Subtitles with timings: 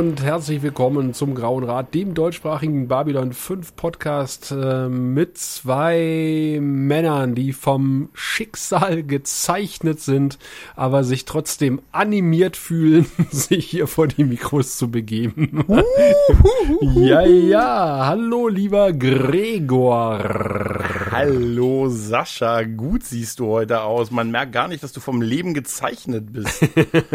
[0.00, 7.34] Und herzlich willkommen zum Grauen Rat, dem deutschsprachigen Babylon 5 Podcast äh, mit zwei Männern,
[7.34, 10.38] die vom Schicksal gezeichnet sind,
[10.74, 15.66] aber sich trotzdem animiert fühlen, sich hier vor die Mikros zu begeben.
[16.94, 20.18] ja, ja, hallo lieber Gregor.
[21.12, 24.12] Hallo Sascha, gut siehst du heute aus.
[24.12, 26.64] Man merkt gar nicht, dass du vom Leben gezeichnet bist.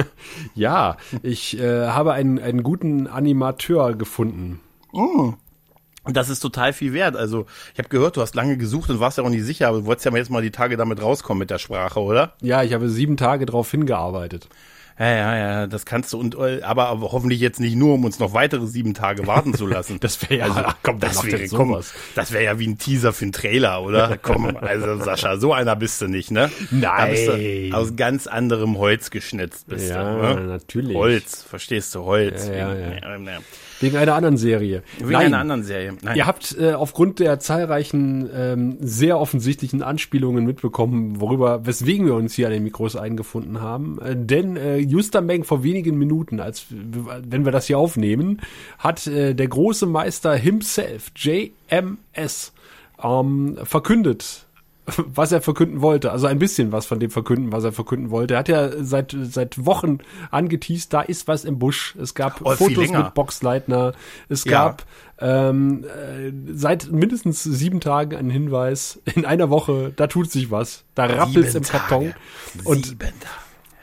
[0.53, 4.59] ja, ich äh, habe einen, einen guten Animateur gefunden.
[4.91, 7.15] Und das ist total viel wert.
[7.15, 9.79] Also, ich habe gehört, du hast lange gesucht und warst ja auch nicht sicher, aber
[9.79, 12.33] du wolltest ja mal jetzt mal die Tage damit rauskommen mit der Sprache, oder?
[12.41, 14.49] Ja, ich habe sieben Tage darauf hingearbeitet.
[14.97, 18.05] Ja, ja, ja, das kannst du und äh, aber, aber hoffentlich jetzt nicht nur, um
[18.05, 19.97] uns noch weitere sieben Tage warten zu lassen.
[20.01, 21.77] das wäre ja, also, ach, komm, das wäre komm,
[22.15, 24.17] das wäre ja wie ein Teaser für einen Trailer, oder?
[24.21, 26.49] komm, also Sascha, so einer bist du nicht, ne?
[26.71, 27.73] Nein.
[27.73, 30.35] aus ganz anderem Holz geschnitzt bist ja, du.
[30.35, 30.41] Ne?
[30.47, 30.95] natürlich.
[30.95, 32.47] Holz, verstehst du, Holz.
[32.47, 33.39] Ja, ja, ja.
[33.79, 34.83] Wegen einer anderen Serie.
[34.97, 35.25] Wegen Nein.
[35.27, 35.93] einer anderen Serie.
[36.01, 36.15] Nein.
[36.15, 42.33] Ihr habt äh, aufgrund der zahlreichen, ähm, sehr offensichtlichen Anspielungen mitbekommen, worüber, weswegen wir uns
[42.33, 43.99] hier an den Mikros eingefunden haben.
[44.01, 48.41] Äh, denn äh, Justerbank vor wenigen Minuten, als wenn wir das hier aufnehmen,
[48.77, 52.53] hat äh, der große Meister himself, JMS,
[53.03, 54.44] ähm, verkündet,
[54.97, 56.11] was er verkünden wollte.
[56.11, 58.35] Also ein bisschen was von dem verkünden, was er verkünden wollte.
[58.35, 59.99] Er hat ja seit, seit Wochen
[60.31, 61.95] angeteased, da ist was im Busch.
[62.01, 63.93] Es gab oh, Fotos mit Boxleitner.
[64.29, 64.51] Es ja.
[64.51, 64.83] gab
[65.19, 69.01] ähm, äh, seit mindestens sieben Tagen einen Hinweis.
[69.15, 70.83] In einer Woche, da tut sich was.
[70.93, 72.13] Da rappelt's im Karton.
[72.63, 72.99] Und sieben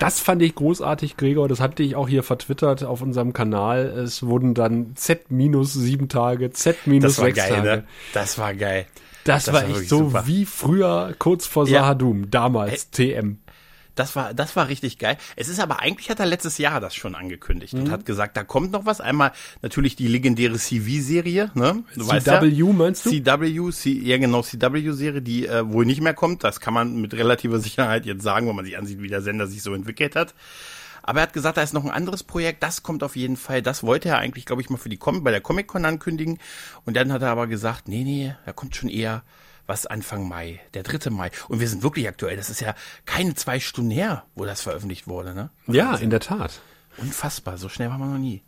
[0.02, 1.48] das fand ich großartig, Gregor.
[1.48, 3.86] Das hatte ich auch hier vertwittert auf unserem Kanal.
[3.86, 7.68] Es wurden dann Z minus sieben Tage, Z minus sechs geil, Tage.
[7.68, 7.84] Ne?
[8.12, 8.86] Das war geil.
[9.24, 10.26] Das, das war, war echt so super.
[10.26, 11.80] wie früher kurz vor ja.
[11.80, 13.38] Sahadum, damals hey, TM.
[13.94, 15.18] Das war, das war richtig geil.
[15.36, 17.80] Es ist aber eigentlich hat er letztes Jahr das schon angekündigt mhm.
[17.80, 19.00] und hat gesagt, da kommt noch was.
[19.00, 21.84] Einmal natürlich die legendäre CV-Serie, ne?
[21.94, 23.10] Du CW ja, meinst du?
[23.10, 26.44] CW, C, ja genau, CW-Serie, die äh, wohl nicht mehr kommt.
[26.44, 29.46] Das kann man mit relativer Sicherheit jetzt sagen, wenn man sich ansieht, wie der Sender
[29.46, 30.34] sich so entwickelt hat.
[31.02, 33.60] Aber er hat gesagt, da ist noch ein anderes Projekt, das kommt auf jeden Fall.
[33.60, 36.38] Das wollte er eigentlich, glaube ich, mal für die Com bei der Comic-Con ankündigen.
[36.84, 39.22] Und dann hat er aber gesagt, nee, nee, da kommt schon eher
[39.66, 41.10] was Anfang Mai, der 3.
[41.10, 41.30] Mai.
[41.48, 42.36] Und wir sind wirklich aktuell.
[42.36, 42.74] Das ist ja
[43.06, 45.50] keine zwei Stunden her, wo das veröffentlicht wurde, ne?
[45.66, 46.60] Ja, in der Tat.
[46.98, 48.42] Unfassbar, so schnell war man noch nie.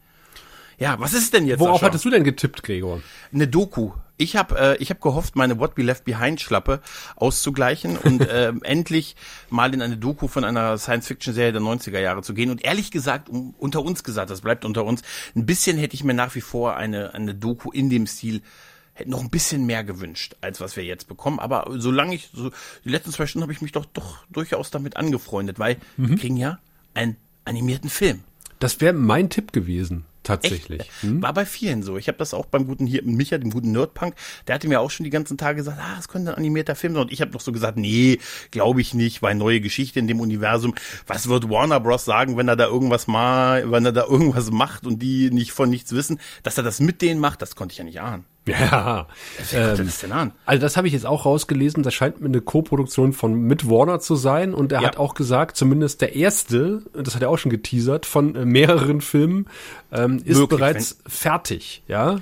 [0.79, 1.61] Ja, was ist denn jetzt?
[1.61, 3.01] Worauf hattest du denn getippt, Gregor?
[3.33, 3.93] Eine Doku.
[4.17, 6.81] Ich habe äh, ich hab gehofft, meine What We Left Behind Schlappe
[7.17, 9.17] auszugleichen und äh, endlich
[9.51, 12.51] mal in eine Doku von einer Science-Fiction-Serie der 90er Jahre zu gehen.
[12.51, 15.03] Und ehrlich gesagt, um, unter uns gesagt, das bleibt unter uns,
[15.35, 18.43] ein bisschen hätte ich mir nach wie vor eine, eine Doku in dem Stil
[18.95, 21.39] hätte noch ein bisschen mehr gewünscht, als was wir jetzt bekommen.
[21.39, 22.51] Aber solange ich, so,
[22.85, 26.11] die letzten zwei Stunden habe ich mich doch, doch durchaus damit angefreundet, weil mhm.
[26.11, 26.59] wir kriegen ja
[26.95, 28.21] einen animierten Film.
[28.61, 30.05] Das wäre mein Tipp gewesen.
[30.25, 30.91] Tatsächlich.
[31.03, 31.23] Hm?
[31.23, 31.99] War bei vielen so.
[31.99, 34.15] Ich habe das auch beim guten hier, Micha, dem guten Nerdpunk,
[34.47, 36.95] der hatte mir auch schon die ganzen Tage gesagt, ah, es könnte ein animierter Film
[36.95, 37.03] sein.
[37.03, 38.19] Und ich habe noch so gesagt, nee,
[38.51, 40.75] glaube ich nicht, weil neue Geschichte in dem Universum.
[41.07, 42.07] Was wird Warner Bros.
[42.07, 45.69] sagen, wenn er da irgendwas mal, wenn er da irgendwas macht und die nicht von
[45.69, 48.25] nichts wissen, dass er das mit denen macht, das konnte ich ja nicht ahnen.
[48.55, 49.07] Ja.
[49.51, 50.33] Wer ähm, das denn an?
[50.45, 51.83] Also das habe ich jetzt auch rausgelesen.
[51.83, 54.53] Das scheint mir eine Co-Produktion von mit Warner zu sein.
[54.53, 54.89] Und er ja.
[54.89, 59.01] hat auch gesagt, zumindest der erste, das hat er auch schon geteasert, von äh, mehreren
[59.01, 59.47] Filmen
[59.95, 61.85] ähm, ist Wirklich, bereits fertig.
[61.87, 62.19] Ja.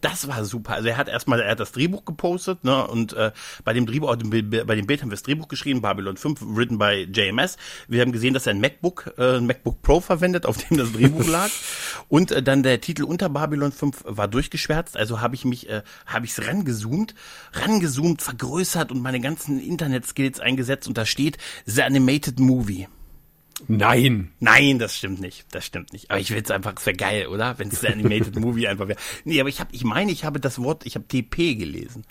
[0.00, 0.74] Das war super.
[0.74, 2.86] Also er hat erstmal, er hat das Drehbuch gepostet, ne?
[2.86, 3.32] Und äh,
[3.64, 7.08] bei dem Drehbuch, bei dem Bild haben wir das Drehbuch geschrieben, Babylon 5, written by
[7.10, 7.56] JMS.
[7.88, 10.92] Wir haben gesehen, dass er ein MacBook, äh, ein MacBook Pro verwendet, auf dem das
[10.92, 11.50] Drehbuch lag.
[12.08, 14.96] Und äh, dann der Titel unter Babylon 5 war durchgeschwärzt.
[14.96, 17.14] Also habe ich mich ich, äh, habe ich es rangezoomt,
[17.52, 22.88] rangezoomt, vergrößert und meine ganzen Internet-Skills eingesetzt und da steht The Animated Movie.
[23.68, 24.32] Nein.
[24.40, 25.46] Nein, das stimmt nicht.
[25.52, 26.10] Das stimmt nicht.
[26.10, 27.58] Aber ich will es einfach, es wäre geil, oder?
[27.58, 28.98] Wenn es der Animated Movie einfach wäre.
[29.24, 32.04] Nee, aber ich habe, ich meine, ich habe das Wort, ich habe TP gelesen.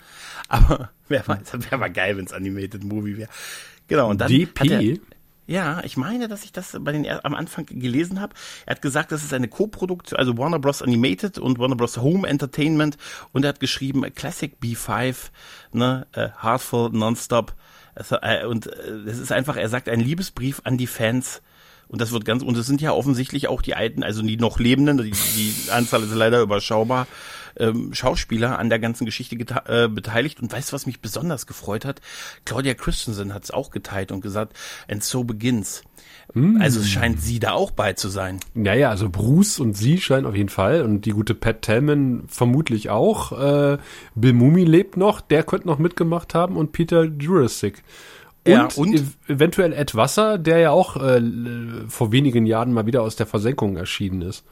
[0.48, 3.30] Aber wäre mal, wär mal geil, wenn es Animated Movie wäre.
[3.88, 4.28] Genau, und dann.
[4.28, 5.00] DP?
[5.46, 8.34] Ja, ich meine, dass ich das bei den am Anfang gelesen habe.
[8.64, 10.82] Er hat gesagt, das ist eine Co-Produktion, also Warner Bros.
[10.82, 11.96] Animated und Warner Bros.
[11.96, 12.96] Home Entertainment
[13.32, 15.30] und er hat geschrieben Classic B5,
[15.72, 17.54] ne, uh, Heartful Nonstop.
[17.94, 21.42] Also, äh, und es ist einfach, er sagt ein Liebesbrief an die Fans.
[21.88, 24.58] Und das wird ganz, und es sind ja offensichtlich auch die alten, also die noch
[24.58, 27.06] Lebenden, die, die Anzahl ist leider überschaubar,
[27.58, 30.40] ähm, Schauspieler an der ganzen Geschichte äh, beteiligt.
[30.40, 32.00] Und weißt du, was mich besonders gefreut hat?
[32.44, 34.56] Claudia Christensen hat es auch geteilt und gesagt,
[34.88, 35.82] and so begins.
[36.34, 36.60] Mm.
[36.60, 38.40] Also es scheint sie da auch bei zu sein.
[38.54, 42.90] Naja, also Bruce und sie scheinen auf jeden Fall und die gute Pat Tellman vermutlich
[42.90, 43.32] auch.
[43.32, 43.78] Äh,
[44.14, 47.82] Bill Mumi lebt noch, der könnte noch mitgemacht haben und Peter Jurassic.
[48.46, 51.22] Ja, und, ev eventuell Ed Wasser, der ja auch äh,
[51.86, 54.44] vor wenigen Jahren mal wieder aus der Versenkung erschienen ist.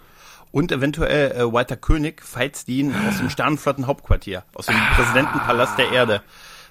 [0.52, 4.94] Und eventuell äh, Walter König, falls die ihn aus dem Sternenflottenhauptquartier, aus dem ah.
[4.94, 6.22] Präsidentenpalast der Erde.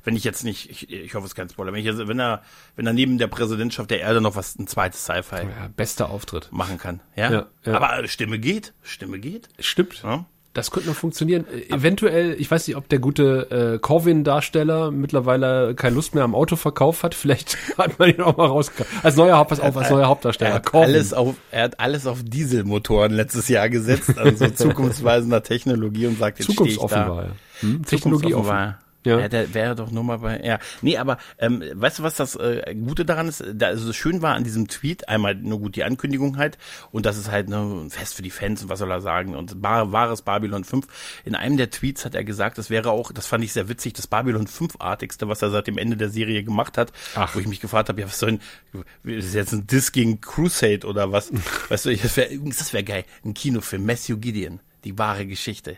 [0.04, 2.20] Wenn ich jetzt nicht, ich, ich hoffe, es ist kein Spoiler, wenn, ich jetzt, wenn
[2.20, 2.42] er,
[2.76, 5.44] wenn er neben der Präsidentschaft der Erde noch was, ein zweites Sci-Fi.
[5.44, 6.50] Ja, bester Auftritt.
[6.52, 7.02] Machen kann.
[7.16, 7.32] Ja?
[7.32, 7.74] ja, ja.
[7.74, 8.74] Aber Stimme geht.
[8.82, 9.50] Stimme geht.
[9.60, 10.02] Stimmt.
[10.04, 10.26] Ja?
[10.54, 11.46] Das könnte noch funktionieren.
[11.48, 16.34] Äh, eventuell, ich weiß nicht, ob der gute äh, Corvin-Darsteller mittlerweile keine Lust mehr am
[16.34, 17.14] Autoverkauf hat.
[17.14, 18.90] Vielleicht hat man ihn auch mal rausgekauft.
[19.04, 20.52] Als neuer, Haupt, pass auf, als neuer Hauptdarsteller.
[20.52, 26.08] Er hat, alles auf, er hat alles auf Dieselmotoren letztes Jahr gesetzt, also zukunftsweisender Technologie
[26.08, 27.32] und sagt, jetzt Zukunftsoffen war er.
[27.60, 27.86] Hm?
[27.86, 28.76] Technologie offen.
[29.06, 29.18] Ja.
[29.18, 30.42] ja, der wäre doch nur mal bei.
[30.44, 33.44] Ja, nee, aber ähm, weißt du, was das äh, Gute daran ist?
[33.54, 36.58] Da, also schön war an diesem Tweet einmal nur gut die Ankündigung halt
[36.92, 39.36] und das ist halt ne, ein Fest für die Fans und was soll er sagen
[39.36, 40.86] und bar, wahres Babylon 5.
[41.24, 43.94] In einem der Tweets hat er gesagt, das wäre auch, das fand ich sehr witzig,
[43.94, 47.36] das Babylon 5-artigste, was er seit dem Ende der Serie gemacht hat, Ach.
[47.36, 48.40] wo ich mich gefragt habe, ja, was soll
[48.74, 48.84] denn,
[49.16, 51.32] ist das jetzt ein Diss gegen Crusade oder was?
[51.70, 55.78] weißt du, das wäre das wäre geil, ein Kinofilm, Matthew Gideon, die wahre Geschichte.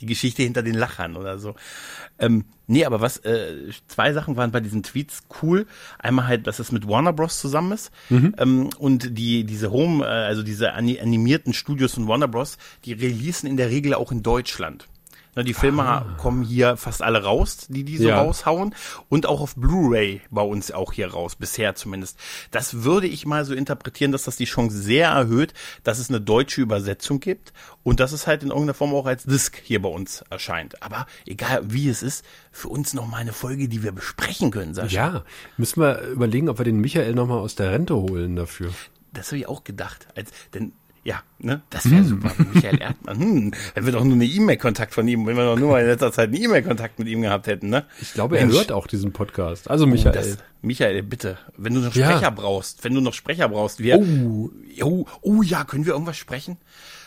[0.00, 1.54] Die Geschichte hinter den Lachern oder so.
[2.18, 5.66] Ähm, nee, aber was, äh, zwei Sachen waren bei diesen Tweets cool.
[5.98, 7.40] Einmal halt, dass es mit Warner Bros.
[7.40, 7.90] zusammen ist.
[8.08, 8.34] Mhm.
[8.38, 13.48] Ähm, und die, diese Home, äh, also diese animierten Studios von Warner Bros., die releasen
[13.48, 14.86] in der Regel auch in Deutschland.
[15.44, 16.06] Die Filme ah.
[16.18, 18.20] kommen hier fast alle raus, die die so ja.
[18.20, 18.74] raushauen.
[19.08, 22.18] Und auch auf Blu-ray bei uns auch hier raus, bisher zumindest.
[22.50, 25.54] Das würde ich mal so interpretieren, dass das die Chance sehr erhöht,
[25.84, 27.52] dass es eine deutsche Übersetzung gibt
[27.82, 30.82] und dass es halt in irgendeiner Form auch als Disc hier bei uns erscheint.
[30.82, 34.74] Aber egal wie es ist, für uns noch mal eine Folge, die wir besprechen können,
[34.74, 34.94] Sascha.
[34.94, 35.24] Ja,
[35.56, 38.72] müssen wir überlegen, ob wir den Michael noch mal aus der Rente holen dafür.
[39.12, 40.08] Das habe ich auch gedacht.
[40.14, 40.72] Als, denn
[41.08, 41.62] ja, ne?
[41.70, 42.08] Das wäre hm.
[42.08, 42.32] super.
[42.52, 43.18] Michael Erdmann.
[43.28, 45.86] Hm, wenn wir doch nur eine E-Mail-Kontakt von ihm, wenn wir doch nur mal in
[45.86, 47.86] letzter Zeit einen E-Mail-Kontakt mit ihm gehabt hätten, ne?
[48.00, 48.52] Ich glaube, Mensch.
[48.52, 49.70] er hört auch diesen Podcast.
[49.70, 50.12] Also Michael.
[50.12, 52.30] Das, Michael, bitte, wenn du noch Sprecher ja.
[52.30, 53.98] brauchst, wenn du noch Sprecher brauchst, wir.
[53.98, 54.50] Oh.
[54.82, 56.58] oh, oh ja, können wir irgendwas sprechen?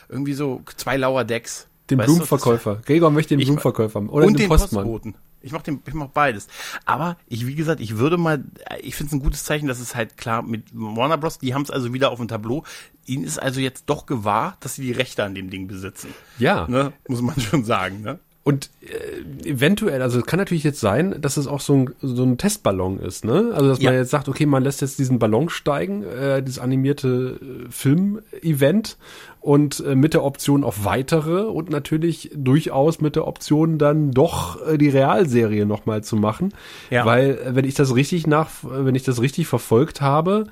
[0.09, 1.67] Irgendwie so zwei Lauer Decks.
[1.91, 2.75] Den weißt Blumenverkäufer.
[2.77, 4.09] Du, Gregor möchte den ich, Blumenverkäufer haben.
[4.09, 4.83] Oder und den, den Postmann.
[4.85, 5.15] Postboten.
[5.41, 6.47] Ich mach den, ich mach beides.
[6.85, 8.43] Aber ich, wie gesagt, ich würde mal,
[8.81, 11.39] ich finde es ein gutes Zeichen, dass es halt klar mit Warner Bros.
[11.39, 12.63] Die haben es also wieder auf dem Tableau.
[13.05, 16.13] Ihnen ist also jetzt doch gewahr, dass sie die Rechte an dem Ding besitzen.
[16.37, 16.93] Ja, ne?
[17.07, 18.01] muss man schon sagen.
[18.01, 18.19] Ne?
[18.43, 22.23] Und äh, eventuell, also es kann natürlich jetzt sein, dass es auch so ein, so
[22.23, 23.51] ein Testballon ist, ne?
[23.53, 23.91] Also dass ja.
[23.91, 28.97] man jetzt sagt, okay, man lässt jetzt diesen Ballon steigen, äh, dieses animierte äh, Film-Event
[29.41, 34.59] und äh, mit der Option auf weitere und natürlich durchaus mit der Option dann doch
[34.67, 36.51] äh, die Realserie nochmal zu machen.
[36.89, 37.05] Ja.
[37.05, 40.47] Weil, äh, wenn ich das richtig nach, wenn ich das richtig verfolgt habe,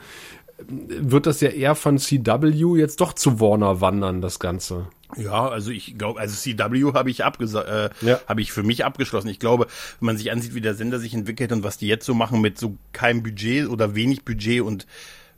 [0.68, 4.85] wird das ja eher von CW jetzt doch zu Warner wandern, das Ganze.
[5.17, 8.19] Ja, also ich glaube, also CW habe ich abgesagt, äh, ja.
[8.27, 9.29] habe ich für mich abgeschlossen.
[9.29, 9.67] Ich glaube,
[10.00, 12.41] wenn man sich ansieht, wie der Sender sich entwickelt und was die jetzt so machen
[12.41, 14.85] mit so keinem Budget oder wenig Budget und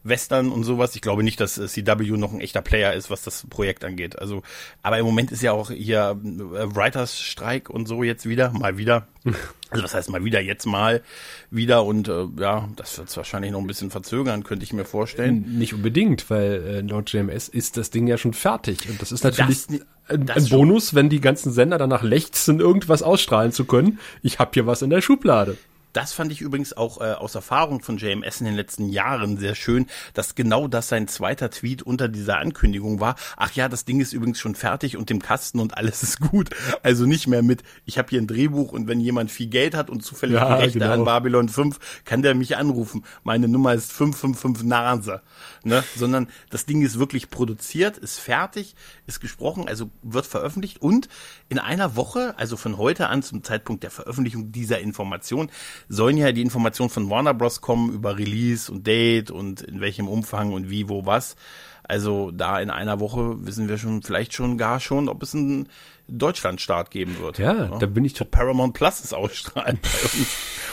[0.04, 0.96] Western und sowas.
[0.96, 4.18] Ich glaube nicht, dass äh, CW noch ein echter Player ist, was das Projekt angeht.
[4.20, 4.42] Also,
[4.82, 8.78] aber im Moment ist ja auch hier äh, Writers Streik und so jetzt wieder, mal
[8.78, 9.08] wieder.
[9.72, 11.02] Also das heißt mal wieder, jetzt mal
[11.50, 14.84] wieder und äh, ja, das wird es wahrscheinlich noch ein bisschen verzögern, könnte ich mir
[14.84, 15.58] vorstellen.
[15.58, 19.24] Nicht unbedingt, weil äh, laut GMS ist das Ding ja schon fertig und das ist
[19.24, 24.00] natürlich das, ein, ein Bonus, wenn die ganzen Sender danach lechzen, irgendwas ausstrahlen zu können.
[24.22, 25.58] Ich habe hier was in der Schublade.
[25.94, 29.56] Das fand ich übrigens auch äh, aus Erfahrung von JMS in den letzten Jahren sehr
[29.56, 33.16] schön, dass genau das sein zweiter Tweet unter dieser Ankündigung war.
[33.38, 36.50] Ach ja, das Ding ist übrigens schon fertig und im Kasten und alles ist gut.
[36.84, 39.90] Also nicht mehr mit, ich habe hier ein Drehbuch und wenn jemand viel Geld hat
[39.90, 40.94] und zufällig ja, die Rechte genau.
[40.94, 43.04] an Babylon 5, kann der mich anrufen.
[43.24, 45.22] Meine Nummer ist 555 Nase.
[45.64, 45.84] Ne?
[45.96, 51.08] Sondern das Ding ist wirklich produziert, ist fertig, ist gesprochen, also wird veröffentlicht und
[51.50, 55.52] in einer Woche, also von heute an zum Zeitpunkt der Veröffentlichung dieser Information,
[55.90, 57.62] sollen ja die Informationen von Warner Bros.
[57.62, 61.36] kommen über Release und Date und in welchem Umfang und wie, wo, was.
[61.84, 65.68] Also da in einer Woche wissen wir schon, vielleicht schon gar schon, ob es einen
[66.08, 67.38] Deutschlandstart geben wird.
[67.38, 67.78] Ja, ja.
[67.78, 68.14] da bin ich.
[68.32, 69.80] Paramount Plus ist ausstrahlen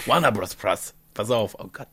[0.07, 0.55] Warner Bros.
[0.55, 0.95] Plus.
[1.15, 1.89] Pass auf, oh Gott.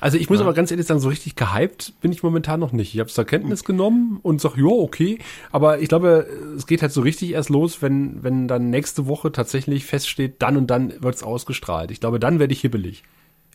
[0.00, 0.44] Also ich muss ja.
[0.44, 2.94] aber ganz ehrlich sagen, so richtig gehypt bin ich momentan noch nicht.
[2.94, 5.18] Ich habe es zur Kenntnis genommen und sag, jo, okay.
[5.52, 9.32] Aber ich glaube, es geht halt so richtig erst los, wenn, wenn dann nächste Woche
[9.32, 11.90] tatsächlich feststeht, dann und dann wird's ausgestrahlt.
[11.90, 13.04] Ich glaube, dann werde ich hibbelig.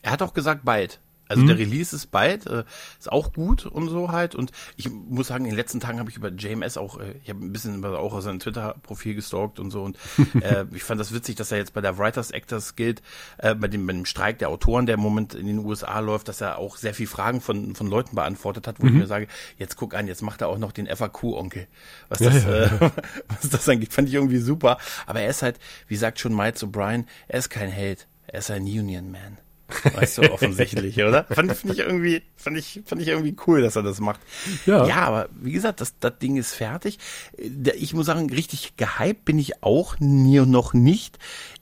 [0.02, 1.00] Er hat auch gesagt bald.
[1.34, 1.48] Also mhm.
[1.48, 2.62] der Release ist bald, äh,
[2.98, 4.36] ist auch gut und so halt.
[4.36, 7.28] Und ich muss sagen, in den letzten Tagen habe ich über JMS auch, äh, ich
[7.28, 9.82] habe ein bisschen über, auch aus seinem Twitter-Profil gestalkt und so.
[9.82, 9.98] Und
[10.40, 13.02] äh, ich fand das witzig, dass er jetzt bei der Writers Actors Guild,
[13.38, 16.28] äh, bei, dem, bei dem Streik der Autoren, der im Moment in den USA läuft,
[16.28, 18.92] dass er auch sehr viel Fragen von, von Leuten beantwortet hat, wo mhm.
[18.92, 19.26] ich mir sage,
[19.58, 21.66] jetzt guck an, jetzt macht er auch noch den FAQ-Onkel.
[22.08, 22.74] Was das, ja, ja, ja.
[22.84, 22.90] Äh,
[23.28, 24.78] was das angeht, fand ich irgendwie super.
[25.06, 28.50] Aber er ist halt, wie sagt schon Miles O'Brien, er ist kein Held, er ist
[28.50, 29.38] ein Union Man.
[29.94, 31.24] Weißt du, offensichtlich, oder?
[31.24, 34.20] Fand, fand ich irgendwie, fand ich, fand ich irgendwie cool, dass er das macht.
[34.66, 36.98] Ja, ja aber wie gesagt, das, das Ding ist fertig.
[37.36, 41.18] Ich muss sagen, richtig gehypt bin ich auch nie noch nicht.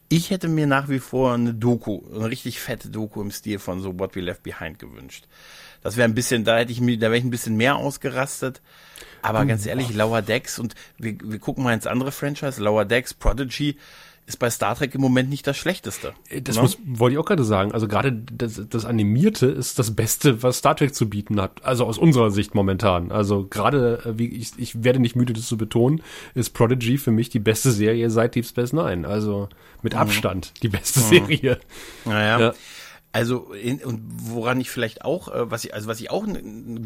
[0.08, 3.80] Ich hätte mir nach wie vor eine Doku, eine richtig fette Doku im Stil von
[3.80, 5.26] so What We Left Behind gewünscht.
[5.82, 8.60] Das wäre ein bisschen, da hätte ich mir, da wäre ich ein bisschen mehr ausgerastet.
[9.22, 13.14] Aber ganz ehrlich, Lower Decks und wir, wir gucken mal ins andere Franchise, Lower Decks,
[13.14, 13.78] Prodigy,
[14.26, 16.14] ist bei Star Trek im Moment nicht das Schlechteste.
[16.28, 16.62] Äh, das ne?
[16.62, 17.72] muss, wollte ich auch gerade sagen.
[17.72, 21.64] Also gerade das, das Animierte ist das Beste, was Star Trek zu bieten hat.
[21.64, 23.10] Also aus unserer Sicht momentan.
[23.10, 26.02] Also gerade, äh, wie ich, ich werde nicht müde, das zu betonen,
[26.34, 29.06] ist Prodigy für mich die beste Serie seit Deep Space Nine.
[29.06, 29.48] Also
[29.82, 29.98] mit mhm.
[30.00, 31.04] Abstand die beste mhm.
[31.04, 31.58] Serie.
[32.04, 32.40] Naja.
[32.40, 32.54] Ja.
[33.12, 36.24] Also in, und woran ich vielleicht auch, äh, was ich also was ich auch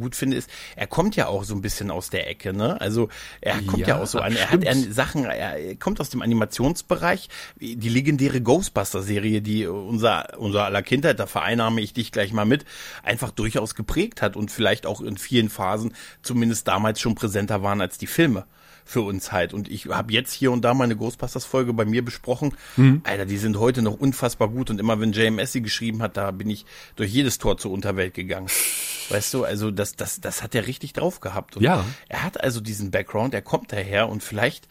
[0.00, 2.80] gut finde, ist, er kommt ja auch so ein bisschen aus der Ecke, ne?
[2.80, 3.09] Also
[3.40, 6.23] er kommt ja, ja auch so an, er hat er Sachen, er kommt aus dem
[6.23, 7.28] Animationsbereich,
[7.61, 12.64] die legendäre Ghostbuster-Serie, die unser unser aller Kindheit, da vereinnahme ich dich gleich mal mit,
[13.04, 17.80] einfach durchaus geprägt hat und vielleicht auch in vielen Phasen zumindest damals schon präsenter waren
[17.80, 18.47] als die Filme
[18.87, 19.52] für uns halt.
[19.52, 22.55] Und ich habe jetzt hier und da mal eine Ghostbusters-Folge bei mir besprochen.
[22.76, 23.02] Mhm.
[23.05, 24.71] Alter, die sind heute noch unfassbar gut.
[24.71, 26.64] Und immer wenn JMS sie geschrieben hat, da bin ich
[26.95, 28.47] durch jedes Tor zur Unterwelt gegangen.
[29.11, 31.57] Weißt du, also das, das, das hat er richtig drauf gehabt.
[31.57, 31.85] Und ja.
[32.09, 34.69] Er hat also diesen Background, er kommt daher und vielleicht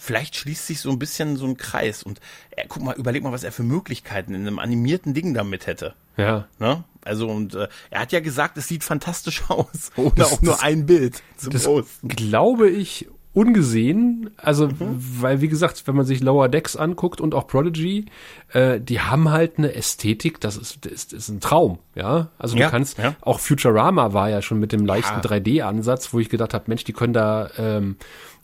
[0.00, 3.32] vielleicht schließt sich so ein bisschen so ein Kreis und er, guck mal, überleg mal,
[3.32, 5.94] was er für Möglichkeiten in einem animierten Ding damit hätte.
[6.16, 6.48] Ja.
[6.58, 6.84] Ne?
[7.04, 9.90] Also und äh, er hat ja gesagt, es sieht fantastisch aus.
[9.96, 12.08] Oder das, auch nur ein Bild zum das Posten.
[12.08, 14.30] Glaube ich ungesehen.
[14.36, 14.96] Also, mhm.
[14.98, 18.06] weil, wie gesagt, wenn man sich Lower Decks anguckt und auch Prodigy,
[18.52, 22.28] äh, die haben halt eine Ästhetik, das ist, das ist, ist ein Traum, ja.
[22.38, 23.14] Also du ja, kannst, ja.
[23.20, 25.30] auch Futurama war ja schon mit dem leichten ja.
[25.30, 27.96] 3D-Ansatz, wo ich gedacht habe, Mensch, die können da ähm,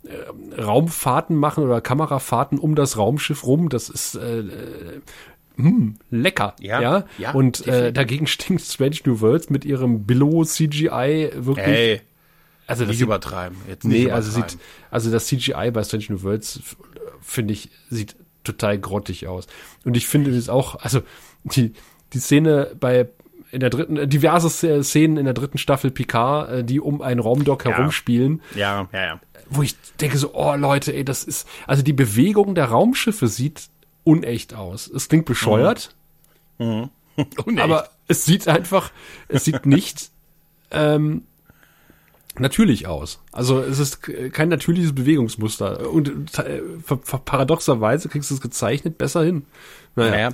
[0.03, 3.69] äh, Raumfahrten machen oder Kamerafahrten um das Raumschiff rum.
[3.69, 5.01] Das ist äh, äh
[5.57, 7.05] hm, lecker, ja, ja.
[7.17, 11.65] ja und äh, dagegen stinkt Strange New Worlds mit ihrem Billow CGI wirklich.
[11.65, 12.01] Ey,
[12.67, 13.57] also das nicht übertreiben.
[13.67, 14.59] Jetzt nicht nee, also übertreiben.
[14.91, 16.59] also sieht, also das CGI bei Strange New Worlds
[17.21, 19.47] finde ich sieht total grottig aus.
[19.83, 21.01] Und ich finde es auch, also
[21.43, 21.73] die
[22.13, 23.09] die Szene bei
[23.51, 27.65] in der dritten diverse Szenen in der dritten Staffel Picard, äh, die um einen Raumdock
[27.65, 27.71] ja.
[27.71, 28.41] herumspielen.
[28.55, 29.21] Ja, ja, ja.
[29.49, 33.69] Wo ich denke so, oh Leute, ey, das ist also die Bewegung der Raumschiffe sieht
[34.03, 34.87] unecht aus.
[34.87, 35.95] Es klingt bescheuert.
[36.57, 36.89] Mhm.
[37.15, 37.59] Mhm.
[37.59, 38.91] aber es sieht einfach,
[39.29, 40.11] es sieht nicht
[40.71, 41.23] ähm,
[42.39, 43.19] natürlich aus.
[43.31, 44.01] Also es ist
[44.31, 45.89] kein natürliches Bewegungsmuster.
[45.89, 46.61] Und äh,
[47.25, 49.45] paradoxerweise kriegst du es gezeichnet besser hin.
[49.95, 50.11] Naja.
[50.11, 50.29] naja.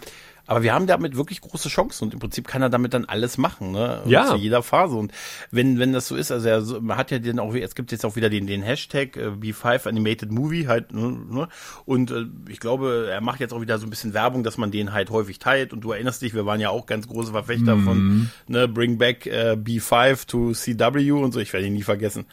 [0.46, 3.38] Aber wir haben damit wirklich große Chancen und im Prinzip kann er damit dann alles
[3.38, 4.02] machen, ne?
[4.06, 4.28] Ja.
[4.28, 4.96] Zu jeder Phase.
[4.96, 5.14] Und
[5.52, 8.06] wenn, wenn das so ist, also er, man hat ja den auch, es gibt jetzt
[8.06, 11.18] auch wieder den, den Hashtag äh, B5 Animated Movie halt, ne?
[11.30, 11.48] ne?
[11.86, 14.70] Und äh, ich glaube, er macht jetzt auch wieder so ein bisschen Werbung, dass man
[14.70, 15.72] den halt häufig teilt.
[15.72, 17.84] Und du erinnerst dich, wir waren ja auch ganz große Verfechter mhm.
[17.84, 22.26] von ne, Bring Back äh, B5 to CW und so, ich werde ihn nie vergessen.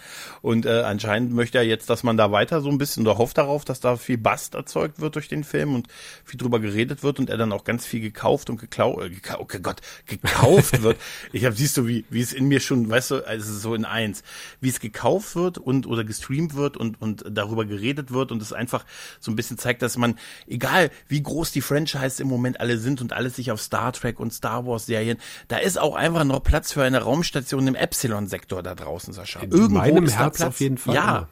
[0.43, 3.38] Und äh, anscheinend möchte er jetzt, dass man da weiter so ein bisschen oder hofft
[3.38, 5.87] darauf, dass da viel Bast erzeugt wird durch den Film und
[6.25, 9.11] viel drüber geredet wird und er dann auch ganz viel viel gekauft und geklaut, äh,
[9.11, 10.97] gekau oh Gott, gekauft wird.
[11.33, 13.85] Ich habe, siehst du, wie, wie es in mir schon, weißt du, also so in
[13.85, 14.23] eins,
[14.61, 18.52] wie es gekauft wird und oder gestreamt wird und, und darüber geredet wird und es
[18.52, 18.85] einfach
[19.21, 23.00] so ein bisschen zeigt, dass man, egal wie groß die Franchise im Moment alle sind
[23.00, 26.42] und alles sich auf Star Trek und Star Wars Serien, da ist auch einfach noch
[26.42, 29.40] Platz für eine Raumstation im Epsilon-Sektor da draußen, Sascha.
[29.40, 30.49] In Irgendwo meinem ist Herz Platz.
[30.49, 30.95] auf jeden Fall.
[30.95, 31.28] Ja.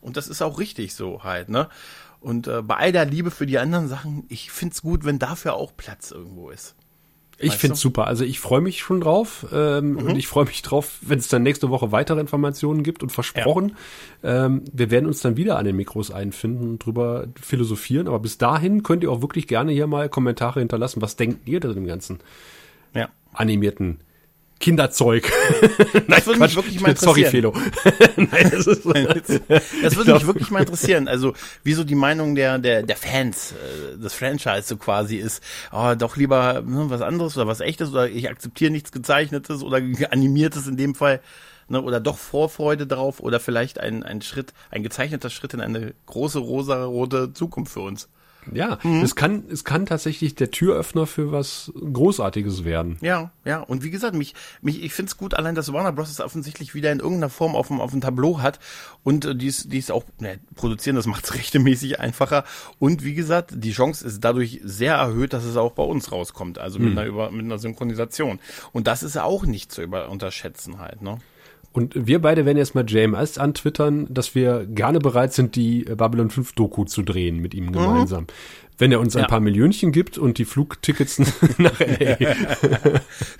[0.00, 1.68] Und das ist auch richtig so halt, ne?
[2.20, 5.54] Und äh, bei all der Liebe für die anderen Sachen, ich find's gut, wenn dafür
[5.54, 6.74] auch Platz irgendwo ist.
[7.42, 8.06] Ich finde es super.
[8.06, 9.98] Also ich freue mich schon drauf ähm, mhm.
[9.98, 13.76] und ich freue mich drauf, wenn es dann nächste Woche weitere Informationen gibt und versprochen,
[14.22, 14.46] ja.
[14.46, 18.08] ähm, wir werden uns dann wieder an den Mikros einfinden und drüber philosophieren.
[18.08, 21.00] Aber bis dahin könnt ihr auch wirklich gerne hier mal Kommentare hinterlassen.
[21.00, 22.18] Was denkt ihr da dem ganzen
[22.94, 23.08] ja.
[23.32, 24.00] animierten
[24.60, 25.32] Kinderzeug.
[26.08, 27.14] das würde mich wirklich mal interessieren.
[27.14, 27.52] Sorry, Felo.
[28.16, 31.08] Nein, das, ist, das würde mich wirklich mal interessieren.
[31.08, 31.32] Also,
[31.64, 36.16] wieso die Meinung der, der, der Fans äh, des Franchise so quasi ist, oh, doch
[36.16, 39.78] lieber ne, was anderes oder was echtes oder ich akzeptiere nichts gezeichnetes oder
[40.10, 41.20] animiertes in dem Fall.
[41.68, 45.94] Ne, oder doch Vorfreude drauf oder vielleicht ein, ein Schritt, ein gezeichneter Schritt in eine
[46.06, 48.08] große rosa-rote Zukunft für uns.
[48.52, 49.02] Ja, mhm.
[49.02, 52.96] es kann, es kann tatsächlich der Türöffner für was Großartiges werden.
[53.00, 53.60] Ja, ja.
[53.60, 56.10] Und wie gesagt, mich, mich, ich finde es gut, allein, dass Warner Bros.
[56.10, 58.58] es offensichtlich wieder in irgendeiner Form auf dem, auf dem Tableau hat
[59.02, 62.44] und äh, dies, dies auch ne, produzieren, das macht es rechtmäßig einfacher.
[62.78, 66.58] Und wie gesagt, die Chance ist dadurch sehr erhöht, dass es auch bei uns rauskommt,
[66.58, 66.98] also mit mhm.
[66.98, 68.40] einer über, mit einer Synchronisation.
[68.72, 71.18] Und das ist auch nicht zu über, unterschätzen halt, ne?
[71.72, 76.30] Und wir beide werden jetzt mal JMS antwittern, dass wir gerne bereit sind, die Babylon
[76.30, 78.24] 5 Doku zu drehen mit ihm gemeinsam.
[78.24, 78.26] Mhm.
[78.78, 79.28] Wenn er uns ein ja.
[79.28, 81.18] paar Millionchen gibt und die Flugtickets
[81.58, 82.16] nach LA.